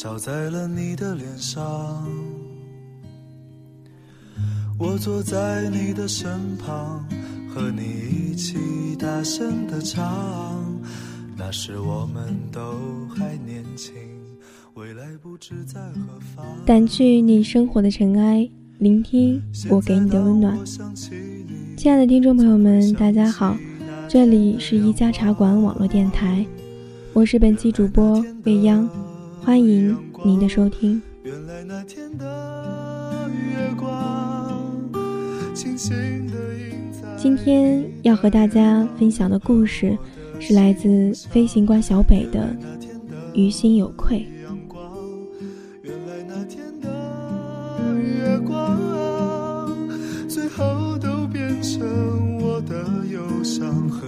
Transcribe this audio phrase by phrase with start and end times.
[0.00, 1.62] 照在了你的脸上，
[4.78, 7.04] 我坐在你的身旁，
[7.50, 8.56] 和你一起
[8.98, 10.64] 大声的唱。
[11.36, 12.62] 那时我们都
[13.14, 13.92] 还年轻，
[14.72, 16.46] 未来不知在何方。
[16.64, 20.58] 掸去你生活的尘埃，聆听我给你的温暖。
[21.76, 23.54] 亲爱的听众朋友们，大家好。
[24.08, 26.46] 这里是一家茶馆网络电台，
[27.12, 28.88] 我是本期主播未央，
[29.42, 31.00] 欢迎您的收听。
[37.16, 39.96] 今天要和大家分享的故事
[40.38, 42.54] 是来自飞行官小北的
[43.34, 44.18] 《于心有愧》。
[50.28, 52.74] 最后都变成我的
[53.10, 54.06] 忧伤和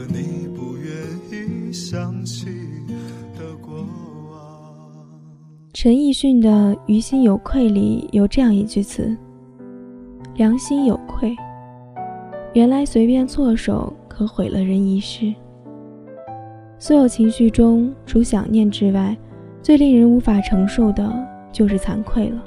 [5.82, 6.48] 陈奕迅的
[6.86, 9.16] 《于心有愧》里有这样一句词
[10.38, 11.34] ：“良心有愧，
[12.52, 15.34] 原来随便错手可毁了人一世。”
[16.78, 19.16] 所有情绪中，除想念之外，
[19.60, 21.12] 最令人无法承受的
[21.50, 22.40] 就是惭愧了。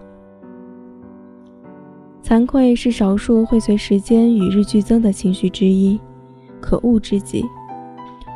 [2.23, 5.99] 惭愧是少数会随时间与日俱增的情绪之一，
[6.61, 7.43] 可恶之极。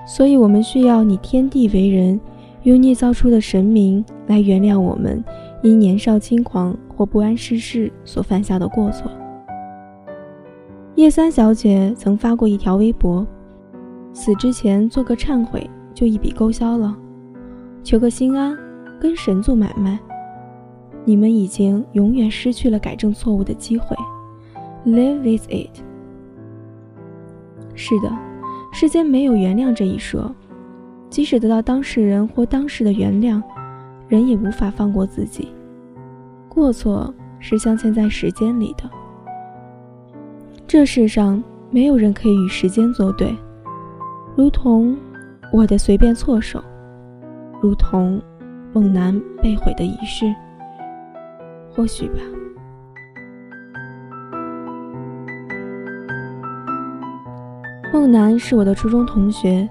[0.05, 2.19] 所以，我们需要你天地为人，
[2.63, 5.23] 用捏造出的神明来原谅我们
[5.63, 9.09] 因年少轻狂或不谙世事所犯下的过错。
[10.95, 13.25] 叶三小姐曾发过一条微博
[14.13, 16.95] ：“死之前做个忏悔，就一笔勾销了，
[17.83, 18.57] 求个心安，
[18.99, 19.97] 跟神做买卖。”
[21.05, 23.95] 你们已经永远失去了改正错误的机会
[24.85, 25.71] ，Live with it。
[27.73, 28.11] 是的，
[28.73, 30.35] 世间没有原谅这一说，
[31.09, 33.41] 即使得到当事人或当事的原谅，
[34.07, 35.51] 人也无法放过自己。
[36.47, 38.89] 过错是镶嵌在时间里的，
[40.67, 43.35] 这世上没有人可以与时间作对，
[44.35, 44.97] 如同
[45.51, 46.63] 我的随便错手，
[47.61, 48.21] 如同
[48.71, 50.33] 梦男被毁的仪式。
[51.71, 52.15] 或许吧。
[57.93, 59.69] 梦楠是我的初中同学，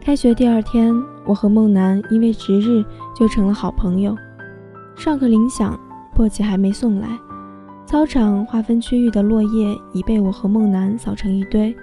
[0.00, 0.94] 开学第二天，
[1.26, 4.16] 我和梦楠因为值日就成了好朋友。
[4.96, 5.78] 上课铃响，
[6.16, 7.08] 簸箕还没送来，
[7.84, 11.74] 操场划分区域的落叶已被我和梦楠扫成一堆。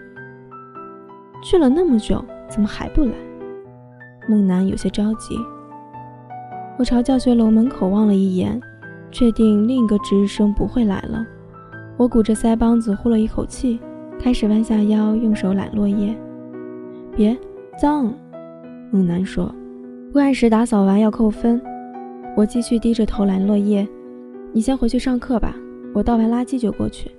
[1.44, 3.12] 去了那么久，怎么还不来？
[4.28, 5.38] 梦楠有些着急。
[6.80, 8.60] 我朝教学楼门口望了一眼。
[9.12, 11.26] 确定另一个值日生不会来了，
[11.96, 13.80] 我鼓着腮帮子呼了一口气，
[14.20, 16.14] 开始弯下腰用手揽落叶。
[17.16, 17.38] 别
[17.78, 18.14] 脏，
[18.90, 19.54] 孟楠说，
[20.14, 21.62] 不按时打扫完要扣分。
[22.38, 23.86] 我继续低着头揽落叶。
[24.54, 25.54] 你先回去上课吧，
[25.94, 27.12] 我倒完垃圾就过去。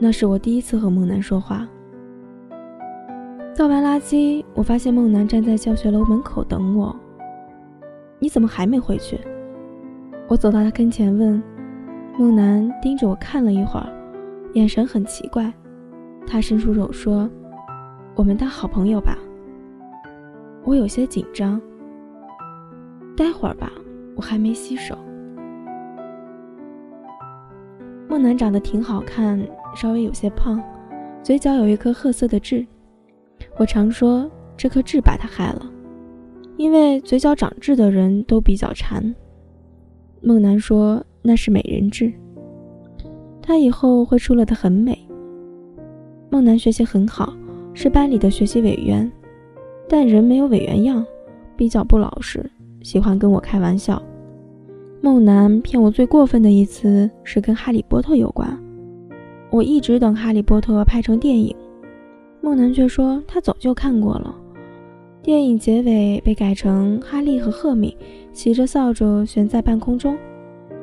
[0.00, 1.68] 那是我第一次和梦楠说话。
[3.56, 6.94] 倒完垃圾，我发现梦楠站在教学楼门口等我。
[8.18, 9.16] 你怎么还没回去？
[10.26, 11.40] 我走到他跟前问，
[12.18, 13.86] 梦楠盯着我看了一会儿，
[14.54, 15.52] 眼神很奇怪。
[16.26, 17.30] 他伸出手说
[18.14, 19.16] ：“我们当好朋友吧。”
[20.64, 21.60] 我有些紧张。
[23.16, 23.72] 待会儿吧，
[24.16, 24.96] 我还没洗手。
[28.08, 29.40] 梦楠长得挺好看，
[29.74, 30.62] 稍微有些胖，
[31.22, 32.66] 嘴角有一颗褐色的痣。
[33.56, 35.70] 我常说这颗痣把他害了，
[36.56, 39.14] 因为嘴角长痣的人都比较馋。
[40.22, 42.12] 梦楠说：“那是美人痣，
[43.40, 44.98] 她以后会出落的很美。”
[46.30, 47.32] 梦楠学习很好，
[47.72, 49.10] 是班里的学习委员，
[49.88, 51.04] 但人没有委员样，
[51.56, 52.50] 比较不老实，
[52.82, 54.02] 喜欢跟我开玩笑。
[55.00, 58.58] 梦楠骗我最过分的一次是跟《哈利波特》有关，
[59.50, 61.56] 我一直等《哈利波特》拍成电影，
[62.42, 64.34] 梦楠却说他早就看过了。
[65.22, 67.94] 电影结尾被改成哈利和赫敏
[68.32, 70.18] 骑着扫帚悬在半空中，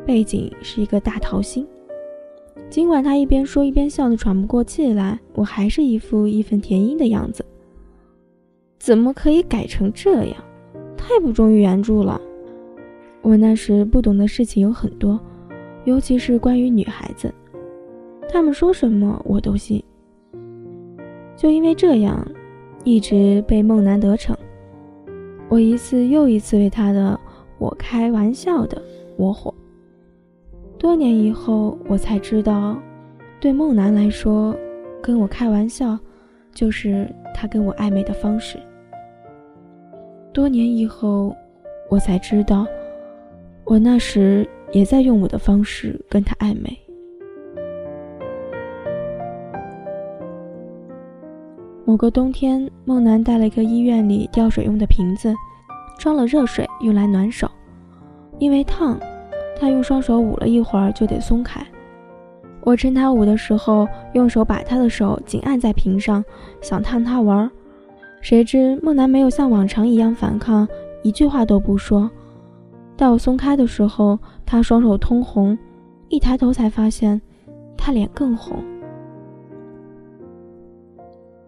[0.06, 1.68] 背景是一个大桃心。
[2.69, 7.46] 尽管他一边说一边笑得喘不过气来，我还是一副义愤填膺的样子。
[8.80, 10.36] 怎么可以改成这样？
[10.96, 12.19] 太不忠于原著了。
[13.22, 15.19] 我那时不懂的事情有很多，
[15.86, 17.34] 尤其是关于女孩子，
[18.30, 19.84] 他们说什么我都信。
[21.36, 22.25] 就因为这样。
[22.84, 24.38] 一直被梦楠得逞，
[25.50, 27.20] 我一次又一次为他的
[27.60, 28.81] “我开玩笑的”
[29.18, 29.54] 我火。
[30.79, 32.77] 多年以后，我才知道，
[33.39, 34.56] 对梦楠来说，
[35.01, 35.97] 跟我开玩笑，
[36.53, 38.59] 就是他跟我暧昧的方式。
[40.31, 41.35] 多年以后，
[41.89, 42.68] 我才知道，
[43.63, 46.77] 我那时也在用我的方式跟他暧昧。
[51.85, 55.33] 某个冬天，梦楠带了一个医院里吊水用的瓶子，
[55.97, 57.50] 装了热水用来暖手。
[58.39, 59.00] 因为烫，
[59.59, 61.65] 他用双手捂了一会儿就得松开。
[62.62, 66.24] 我趁他捂的时候，用手把他的手紧按在瓶上，
[66.62, 67.50] 想探他玩儿。
[68.21, 70.68] 谁知梦楠没有像往常一样反抗，
[71.01, 72.09] 一句话都不说。
[72.98, 75.57] 待我松开的时候，他双手通红，
[76.10, 77.21] 一抬头才发现，
[77.77, 78.57] 他脸更红。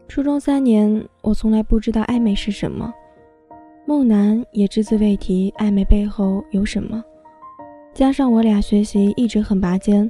[0.08, 2.94] 初中三年，我从来不知道暧昧是什么，
[3.86, 7.04] 梦楠也只字未提暧昧背后有什么。
[8.00, 10.10] 加上我俩学习一直很拔尖，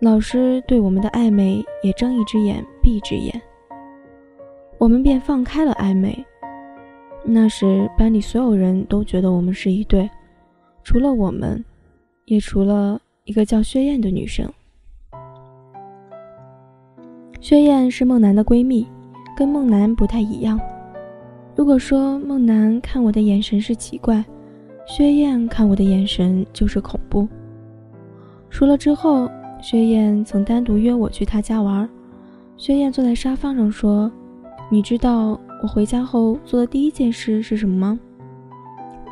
[0.00, 3.40] 老师对我们的暧昧也睁一只眼闭一只眼，
[4.78, 6.26] 我们便放开了暧昧。
[7.22, 10.10] 那时班里所有人都觉得我们是一对，
[10.82, 11.64] 除了我们，
[12.24, 14.52] 也除了一个叫薛燕的女生。
[17.40, 18.84] 薛燕是梦楠的闺蜜。
[19.36, 20.60] 跟梦楠不太一样。
[21.54, 24.24] 如果说梦楠看我的眼神是奇怪，
[24.90, 27.28] 薛燕看我的眼神就是恐怖。
[28.48, 29.30] 熟了之后，
[29.62, 31.88] 薛燕曾单独约我去她家玩。
[32.56, 34.10] 薛燕坐在沙发上说
[34.68, 38.00] ：“你知道我回家后做的第一件事是什么吗？”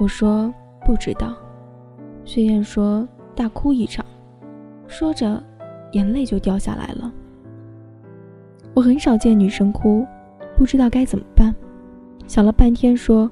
[0.00, 0.52] 我说
[0.84, 1.32] ：“不知道。”
[2.26, 4.04] 薛燕说：“大哭一场。”
[4.88, 5.40] 说着，
[5.92, 7.12] 眼泪就掉下来了。
[8.74, 10.04] 我很少见女生哭。
[10.56, 11.54] 不知道该怎么办，
[12.26, 13.30] 想了半天说：“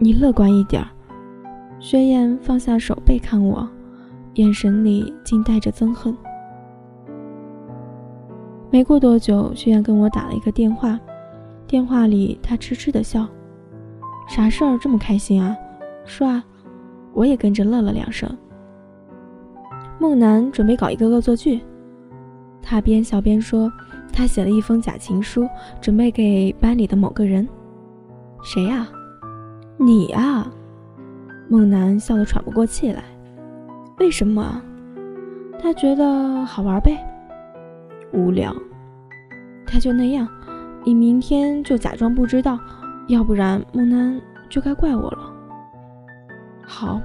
[0.00, 0.88] 你乐观一点儿。”
[1.80, 3.66] 薛燕放下手背看我，
[4.34, 6.14] 眼神里竟带着憎恨。
[8.70, 11.00] 没过多久，薛燕跟我打了一个电话，
[11.66, 13.26] 电话里她痴痴的笑
[14.28, 15.56] ：“啥事儿这么开心啊？”
[16.04, 16.44] 说啊，
[17.14, 18.30] 我也跟着乐了两声。
[19.98, 21.62] 梦楠准备搞一个恶作剧，
[22.62, 23.72] 他边笑边说。
[24.12, 25.48] 他写了一封假情书，
[25.80, 27.48] 准备给班里的某个人。
[28.42, 28.88] 谁呀？
[29.78, 30.50] 你啊！
[31.52, 33.02] 孟楠笑得喘不过气来。
[33.98, 34.62] 为什么？
[35.60, 36.96] 他觉得好玩呗。
[38.12, 38.54] 无聊。
[39.66, 40.28] 他就那样。
[40.84, 42.56] 你明天就假装不知道，
[43.08, 45.18] 要不然孟楠就该怪我了。
[46.62, 47.00] 好。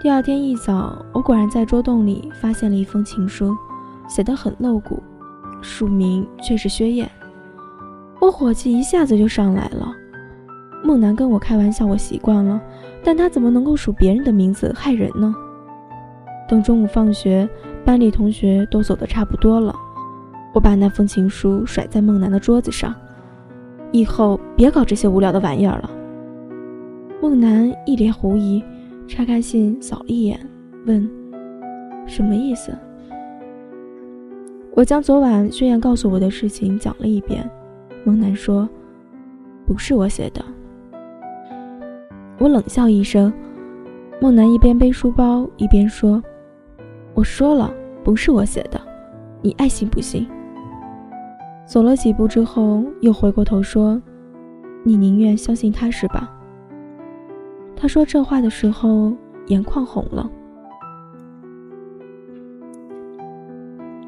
[0.00, 3.56] 第二天一早，我果然在桌洞里发现了一封情书，
[4.06, 5.02] 写得很露骨。
[5.62, 7.10] 署名却是薛燕，
[8.20, 9.92] 我火气一下子就上来了。
[10.84, 12.60] 孟楠跟我开玩笑，我习惯了，
[13.08, 15.34] 但他怎么能够署别人的名字害人呢？
[16.46, 17.48] 等中午放学，
[17.82, 19.74] 班里同学都走得差不多了，
[20.52, 22.94] 我把那封情书甩在孟楠的桌子上，
[23.92, 25.90] 以后别搞这些无聊的玩意儿了。
[27.22, 28.62] 孟楠一脸狐疑，
[29.06, 30.38] 拆开信扫了一眼，
[30.84, 31.10] 问
[32.06, 32.76] ：“什么意思？”
[34.76, 37.50] 我将昨晚薛燕告诉我的事情讲了一遍，
[38.04, 38.68] 孟楠说
[39.66, 40.44] ：“不是我写的。”
[42.38, 43.32] 我冷笑一声。
[44.20, 46.22] 梦楠一边背书包一边说
[47.14, 48.80] ：“我说了，不是我写的，
[49.42, 50.26] 你爱信不信。”
[51.66, 54.00] 走了几步之后，又回过头说
[54.82, 56.28] ：“你宁愿相信他是吧？”
[57.76, 59.12] 他说这话的时候，
[59.46, 60.28] 眼眶红了。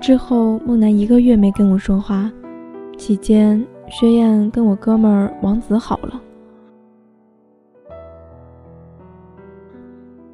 [0.01, 2.33] 之后，梦楠一个月没跟我说话。
[2.97, 6.21] 期间，薛燕跟我哥们儿王子好了。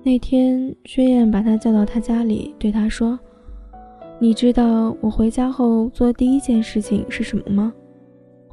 [0.06, 3.18] 那天，薛燕把他叫到他家里，对他说
[4.20, 7.72] ：“你知道我回家后做第一件事情是什么吗？”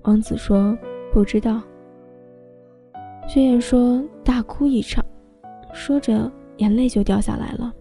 [0.02, 0.76] 王子说
[1.14, 1.62] ：“不知道。”
[3.30, 5.06] 薛燕说：“大哭一场。”
[5.72, 7.72] 说着，眼泪就掉下来了。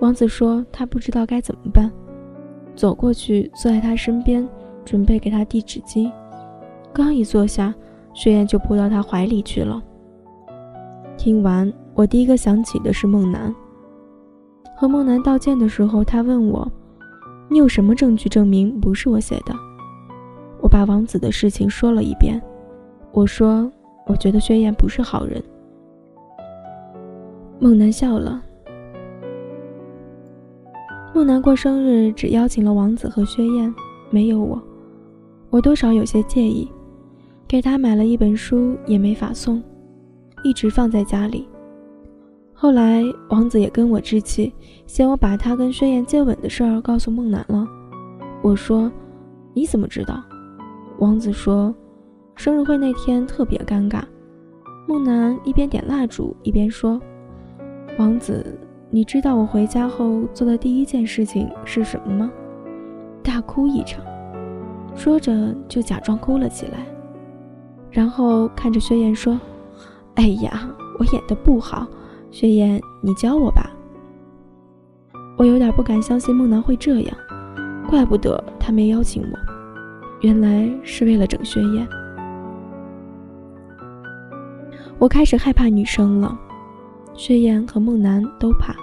[0.00, 1.90] 王子说：“他不知道该怎么办。”
[2.76, 4.48] 走过去，坐在他身边，
[4.84, 6.08] 准备给他递纸巾。
[6.92, 7.74] 刚一坐下，
[8.14, 9.82] 薛燕就扑到他怀里去了。
[11.16, 13.52] 听完，我第一个想起的是梦楠。
[14.76, 16.70] 和梦楠道歉的时候，他问我
[17.50, 19.52] ：“你有什么证据证明不是我写的？”
[20.62, 22.40] 我把王子的事情说了一遍。
[23.10, 23.68] 我说
[24.06, 25.42] ：“我觉得薛燕不是好人。”
[27.58, 28.40] 梦楠笑了。
[31.12, 33.74] 梦楠过生日只邀请了王子和薛燕，
[34.08, 34.62] 没有我，
[35.50, 36.70] 我多少有些介意。
[37.48, 39.60] 给他买了一本书也没法送，
[40.44, 41.48] 一直放在家里。
[42.60, 44.52] 后来王子也跟我置气，
[44.84, 47.64] 嫌我把他跟薛燕接吻的事儿告诉梦楠了。
[48.42, 48.90] 我说
[49.54, 50.20] ：“你怎么知道？”
[50.98, 51.72] 王子说
[52.34, 54.02] ：“生日会那天特别尴尬，
[54.88, 57.00] 梦楠一边点蜡烛一边说
[57.96, 58.44] ：“王子，
[58.90, 62.28] 你知道我回家后做的第一件事情是什么吗？
[63.22, 64.04] 大哭一场。”
[64.96, 66.84] 说着就假装哭了起来，
[67.88, 69.40] 然后看着薛燕说
[70.16, 71.86] ：“哎呀，我演的不好，
[72.30, 73.70] 薛燕，你教我吧。”
[75.36, 77.16] 我有点不敢相信梦楠会这样，
[77.88, 79.38] 怪不得他没邀请我，
[80.20, 81.86] 原来是为了整薛燕。
[84.98, 86.36] 我开始害怕女生了，
[87.14, 88.74] 薛燕和梦楠都怕。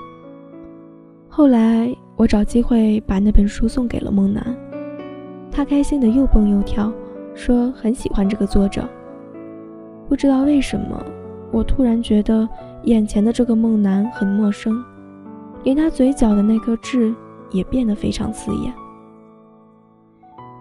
[1.27, 4.55] 后来我找机会把那本书送给了梦楠，
[5.51, 6.89] 他开心的又蹦又跳，
[7.33, 8.87] 说很喜欢这个作者。
[10.07, 11.05] 不知道为什么，
[11.51, 12.47] 我突然觉得
[12.85, 14.83] 眼前的这个梦楠很陌生，
[15.63, 17.13] 连他嘴角的那颗痣
[17.51, 18.71] 也变得非常刺眼。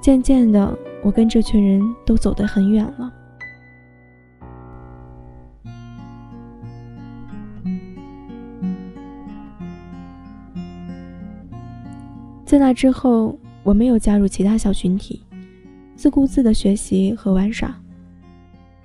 [0.01, 3.13] 渐渐的，我跟这群人都走得很远了。
[12.47, 15.23] 在那之后，我没有加入其他小群体，
[15.95, 17.75] 自顾自的学习和玩耍。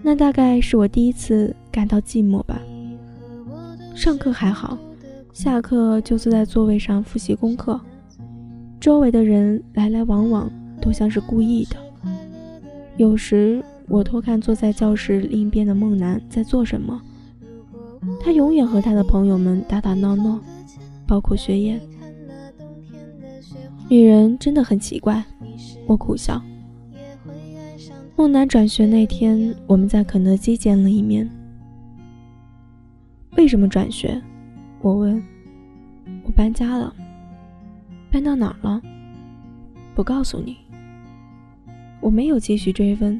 [0.01, 2.59] 那大概是我第一次感到寂寞吧。
[3.95, 4.77] 上课还好，
[5.33, 7.79] 下课就坐在座位上复习功课，
[8.79, 10.49] 周围的人来来往往，
[10.81, 11.75] 都像是故意的。
[12.97, 17.01] 有时我偷看坐在教室另一边的梦楠在做什么，
[18.21, 20.39] 他永远和他的朋友们打打闹闹，
[21.05, 21.79] 包括学业。
[23.89, 25.23] 女人真的很奇怪，
[25.87, 26.41] 我苦笑。
[28.15, 31.29] 梦楠转学那天，我们在肯德基见了一面。
[33.37, 34.21] 为什么转学？
[34.81, 35.21] 我问。
[36.23, 36.93] 我搬家了。
[38.11, 38.81] 搬到哪儿了？
[39.95, 40.57] 不告诉你。
[42.01, 43.19] 我没有继续追问。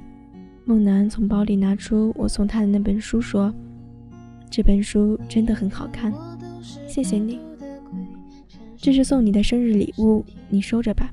[0.66, 3.54] 梦楠从包里拿出我送她的那本书，说
[4.50, 6.14] ：“这本书真的很好看，
[6.88, 7.40] 谢谢你。”
[8.78, 11.12] 这是送你的生日礼物，你收着吧。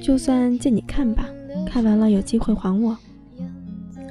[0.00, 1.28] 就算借你看吧，
[1.66, 2.96] 看完了有机会还我。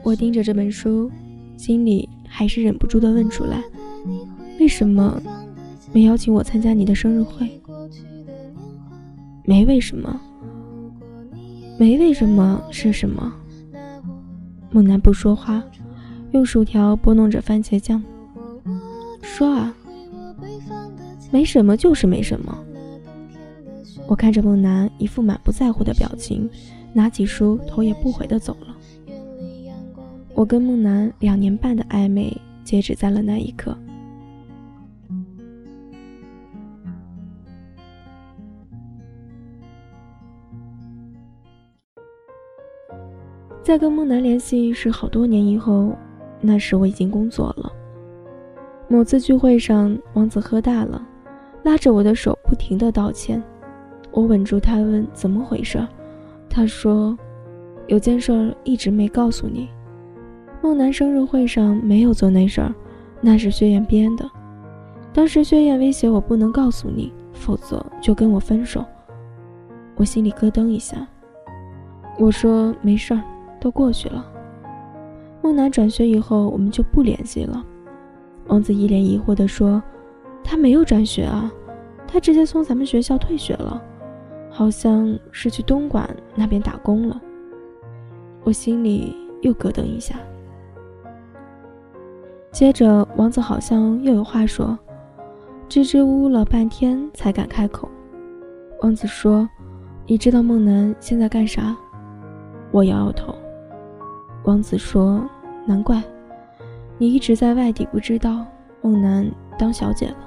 [0.04, 1.12] 我盯着这本书，
[1.56, 2.10] 心里
[2.42, 3.64] 还是忍不住的问出来：
[4.60, 5.22] 为什么
[5.94, 7.48] 没邀请我参加你的生日会？
[9.46, 10.20] 没为什么，
[11.78, 13.32] 没为什么是什么？
[14.72, 15.64] 猛男不说话，
[16.32, 18.04] 用薯条拨弄着番茄酱，
[19.22, 19.72] 说啊。
[21.30, 22.58] 没什么，就是没什么。
[24.08, 26.50] 我看着梦楠一副满不在乎的表情，
[26.92, 28.71] 拿起书，头也不回的走了。
[30.42, 33.78] 我跟梦楠两年半的暧昧截止在了那一刻。
[43.62, 45.96] 再跟梦楠联系是好多年以后，
[46.40, 47.72] 那时我已经工作了。
[48.88, 51.08] 某次聚会上，王子喝大了。
[51.62, 53.40] 拉着我的手，不停的道歉。
[54.10, 55.88] 我稳住他，问怎么回事。
[56.50, 57.16] 他说
[57.86, 59.70] ：“有件事一直没告诉你。
[60.62, 62.74] 梦楠生日会上没有做那事儿，
[63.20, 64.30] 那是薛燕编的。
[65.14, 68.86] 当时薛燕威胁我不能告诉你，否则就跟我分手。”
[69.96, 71.08] 我心里咯噔一下。
[72.18, 73.22] 我说：“没事儿，
[73.60, 74.26] 都过去了。”
[75.42, 77.66] 梦楠转学以后，我们就不联系了。
[78.48, 79.82] 王子一脸疑惑地说。
[80.44, 81.50] 他没有转学啊，
[82.08, 83.80] 他直接从咱们学校退学了，
[84.50, 87.22] 好像是去东莞那边打工了。
[88.44, 90.16] 我心里又咯噔一下。
[92.52, 94.78] 接着，王子好像又有话说，
[95.70, 97.90] 支支吾吾了半天才敢开口。
[98.82, 99.48] 王子说
[100.06, 101.76] ：“你知道梦楠现在干啥？”
[102.72, 103.34] 我摇摇头。
[104.44, 105.24] 王子说
[105.66, 106.04] ：“难怪，
[106.98, 108.46] 你一直在外地，不知道
[108.82, 110.18] 梦楠当小姐了。”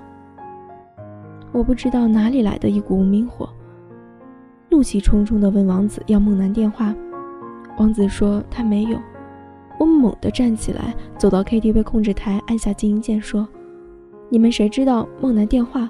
[1.53, 3.49] 我不知道哪里来的一股无名火，
[4.71, 6.95] 怒气冲冲地问王子要梦楠电话。
[7.77, 8.99] 王子说他没有。
[9.85, 13.47] 我猛地站起来，走到 KTV 控制台，按下静音键，说
[14.31, 15.87] ：“你们谁知道梦楠电话？”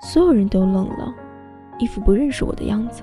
[0.00, 1.12] 所有人都愣了，
[1.80, 3.02] 一副不认识我的样子。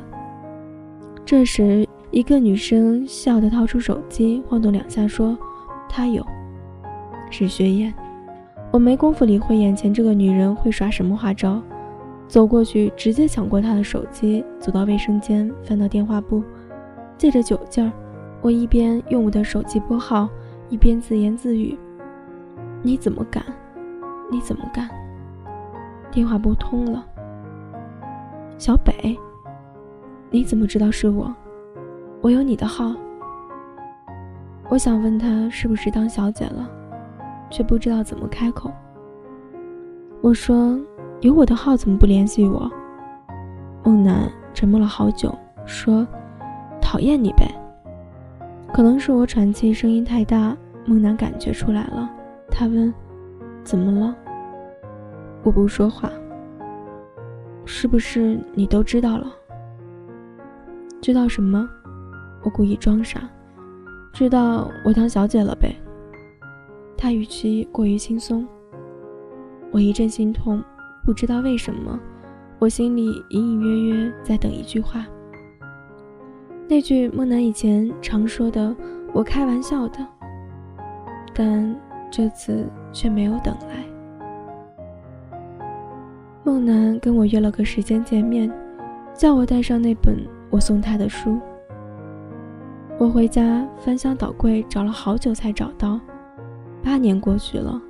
[1.26, 5.38] 这时，一个女生笑得掏出手机，晃动两下，说
[5.90, 6.26] ：“她有，
[7.30, 7.94] 是薛燕。”
[8.72, 11.62] 我没工夫理会眼前这个女人会耍什么花招，
[12.26, 16.42] 走过去直接抢过她的手机，走到卫生间，翻到电话簿，
[17.18, 17.92] 借着酒劲儿，
[18.42, 20.28] 我一边用我的手机拨号，
[20.70, 21.78] 一边自言自语
[22.82, 23.44] ：“你怎么敢？
[24.32, 24.90] 你怎么敢？”
[26.12, 27.06] 电话拨通了，
[28.58, 29.16] 小北，
[30.32, 31.34] 你怎么知道是我？
[32.22, 32.96] 我有你的号。
[34.70, 36.68] 我想问他是不是当小姐了，
[37.50, 38.72] 却不知道怎么开口。
[40.22, 40.80] 我说
[41.22, 42.70] ：“有我的号怎么不联系我？”
[43.84, 45.32] 梦楠沉默了好久，
[45.66, 46.08] 说
[46.82, 47.48] ：“讨厌你呗。”
[48.74, 52.10] 可能是我喘气声音太大，梦楠感觉出来了。
[52.50, 52.94] 他问
[53.64, 54.16] ：“怎么了？”
[55.44, 56.10] 我不说话。
[57.66, 59.28] 是不是你都知道了？
[61.02, 61.70] 知道什么？
[62.44, 63.30] 我故意装傻。
[64.14, 65.76] 知道我当小姐了呗。
[66.98, 68.48] 他语气过于轻松。
[69.72, 70.64] 我一阵心痛，
[71.06, 72.00] 不知道为什么，
[72.58, 75.06] 我心里隐隐约约在等一句话。
[76.68, 78.74] 那句梦楠以前常说的
[79.14, 80.08] “我开玩笑的”，
[81.36, 81.76] 但
[82.10, 83.84] 这次却没有等来。
[86.44, 88.52] 梦楠跟我约了个时间见面，
[89.14, 90.18] 叫我带上那本
[90.50, 91.38] 我送他的书。
[92.98, 96.00] 我回家翻箱倒柜找了好久才找到，
[96.82, 97.82] 八年过去了。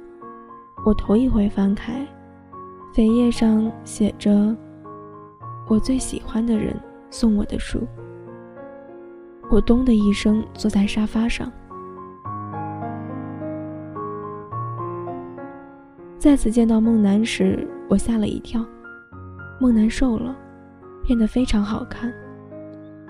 [0.86, 2.06] 我头一回翻开，
[2.96, 4.56] 扉页上写着
[5.70, 6.76] “我最喜欢的人
[7.12, 7.80] 送我的书”。
[9.52, 11.52] 我咚的一声坐在沙发上。
[16.18, 18.66] 再次见到梦楠时，我吓了一跳。
[19.60, 20.34] 梦楠瘦了，
[21.06, 22.10] 变得非常好看，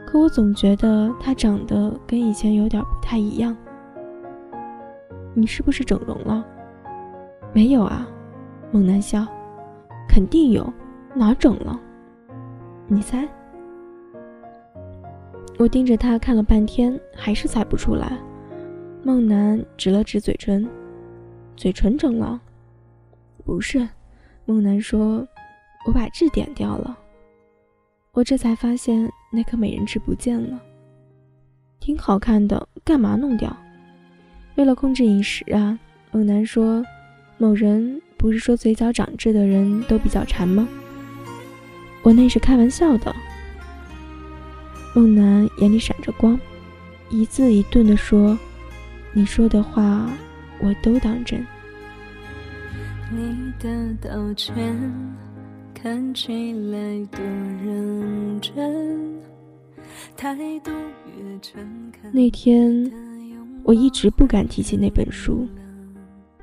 [0.08, 3.56] 可我总觉得她长得跟以前有点不太一样。
[5.36, 6.44] 你是不是整容了？
[7.54, 8.08] 没有啊，
[8.72, 9.28] 猛男笑，
[10.10, 10.74] 肯定有，
[11.14, 11.80] 哪整了？
[12.88, 13.28] 你猜？
[15.62, 18.18] 我盯着他看了半天，还是猜不出来。
[19.04, 20.68] 梦楠指了指嘴唇，
[21.56, 22.42] 嘴唇整了？
[23.46, 23.88] 不是，
[24.46, 25.24] 梦楠说，
[25.86, 26.98] 我把痣点掉了。
[28.12, 30.60] 我这才发现那颗美人痣不见了，
[31.80, 33.56] 挺好看的，干嘛弄掉？
[34.56, 35.78] 为了控制饮食啊，
[36.10, 36.84] 孟楠说。
[37.38, 40.68] 某人不是说嘴角长痣的人都比较馋吗？
[42.02, 43.16] 我那是开玩笑的。
[44.94, 46.38] 梦楠眼里闪着光，
[47.10, 48.38] 一字一顿地说
[49.14, 50.10] ：“你说的话
[50.60, 51.46] 我都当真。”
[53.10, 54.54] 你的道歉
[55.74, 57.20] 看起来多
[57.64, 59.16] 认真，
[60.18, 60.72] 态度
[61.18, 62.12] 越诚恳。
[62.14, 62.92] 那天
[63.64, 65.48] 我一直不敢提起那本书。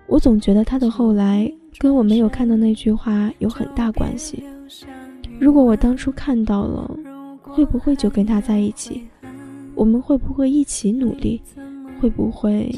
[0.06, 4.42] 我总觉得他的后来跟我没有看到那句话有很大关系。
[5.38, 6.97] 如果我当初看到了，
[7.48, 9.06] 会不会就跟他在一起？
[9.74, 11.40] 我们会不会一起努力？
[12.00, 12.72] 会不会？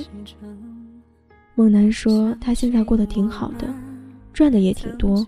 [1.55, 3.69] 孟楠说他现在过得挺好的，
[4.33, 5.25] 赚的也挺多。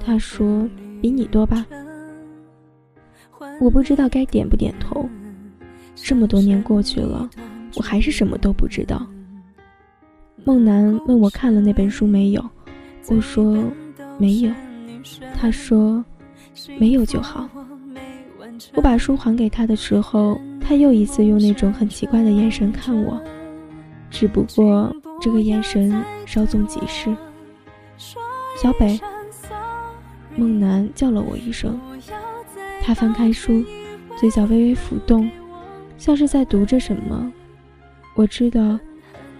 [0.00, 0.68] 他说
[1.00, 1.66] 比你多吧？
[3.60, 5.08] 我不知道该点不点头。
[5.94, 7.28] 这么多年过去了，
[7.76, 9.06] 我还是什么都不知道。
[10.44, 12.44] 梦楠问我看了那本书没有，
[13.08, 13.64] 我说
[14.18, 14.52] 没有。
[15.34, 16.04] 他说
[16.78, 17.48] 没有就好。
[18.74, 23.20] 我把书还给他的时候，他又一次用那种很奇怪的眼神看我，
[24.10, 27.14] 只不过这个眼神稍纵即逝。
[28.56, 29.00] 小北，
[30.34, 31.78] 孟楠叫了我一声。
[32.82, 33.64] 他翻开书，
[34.18, 35.30] 嘴角微微浮动，
[35.98, 37.32] 像是在读着什么。
[38.14, 38.78] 我知道。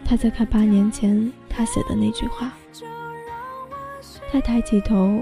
[0.08, 2.52] 他在看八年前他写的那句话。
[4.30, 5.20] 他抬起头，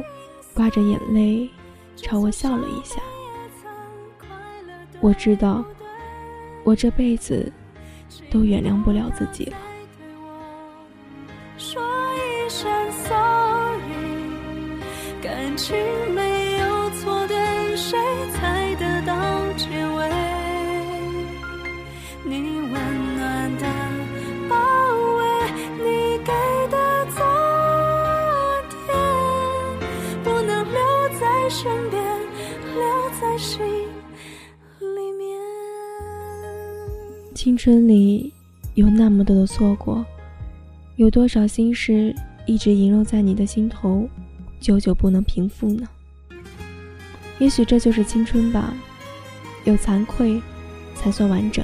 [0.52, 1.48] 挂着眼泪，
[1.96, 3.00] 朝我笑了一下。
[5.04, 5.62] 我知道，
[6.64, 7.52] 我这辈子
[8.30, 9.56] 都原谅不了自己了。
[11.58, 11.82] 说
[12.14, 13.82] 一声 sorry，
[15.20, 15.76] 感情
[16.14, 17.98] 没有错的，谁
[18.32, 19.14] 才得到
[19.58, 20.08] 结尾？
[22.24, 22.72] 你温
[23.18, 23.66] 暖的
[24.48, 24.56] 包
[25.18, 25.22] 围，
[25.84, 26.32] 你给
[26.70, 27.22] 的昨
[28.86, 28.96] 天，
[30.24, 30.80] 不能留
[31.20, 32.03] 在身边。
[37.44, 38.32] 青春里
[38.72, 40.02] 有那么多的错过，
[40.96, 44.08] 有多少心事一直萦绕在你的心头，
[44.60, 45.86] 久久不能平复呢？
[47.38, 48.72] 也许这就是青春吧，
[49.64, 50.40] 有惭愧，
[50.94, 51.62] 才算完整。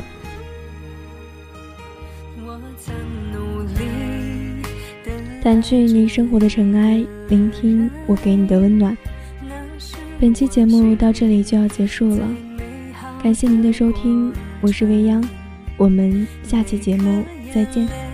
[5.42, 8.94] 掸去你生活的尘埃，聆听我给你的温暖。
[10.20, 12.28] 本期节目到这里就要结束了，
[13.22, 15.26] 感谢您的收听，我是未央。
[15.80, 18.09] 我们下期节目再见。